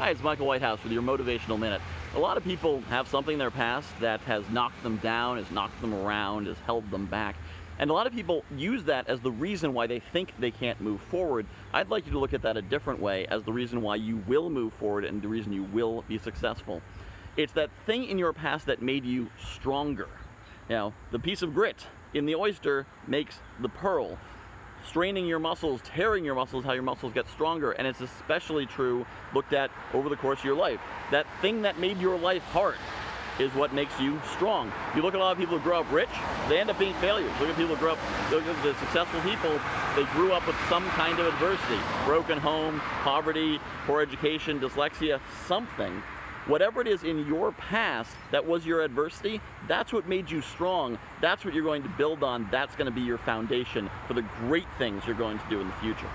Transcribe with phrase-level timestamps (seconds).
[0.00, 1.82] Hi, it's Michael Whitehouse with your Motivational Minute.
[2.14, 5.50] A lot of people have something in their past that has knocked them down, has
[5.50, 7.36] knocked them around, has held them back.
[7.78, 10.80] And a lot of people use that as the reason why they think they can't
[10.80, 11.44] move forward.
[11.74, 14.22] I'd like you to look at that a different way as the reason why you
[14.26, 16.80] will move forward and the reason you will be successful.
[17.36, 20.08] It's that thing in your past that made you stronger.
[20.70, 24.18] You know, the piece of grit in the oyster makes the pearl
[24.86, 27.72] straining your muscles, tearing your muscles, how your muscles get stronger.
[27.72, 30.80] And it's especially true looked at over the course of your life.
[31.10, 32.76] That thing that made your life hard
[33.38, 34.72] is what makes you strong.
[34.94, 36.10] You look at a lot of people who grow up rich,
[36.48, 37.32] they end up being failures.
[37.40, 37.98] Look at people who grow up,
[38.30, 39.58] look at the successful people,
[39.96, 41.78] they grew up with some kind of adversity.
[42.04, 46.02] Broken home, poverty, poor education, dyslexia, something
[46.46, 50.98] whatever it is in your past that was your adversity, that's what made you strong.
[51.20, 52.48] That's what you're going to build on.
[52.50, 55.66] That's going to be your foundation for the great things you're going to do in
[55.66, 56.08] the future.